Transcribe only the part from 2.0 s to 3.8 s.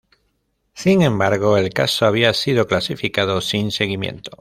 había sido clasificado sin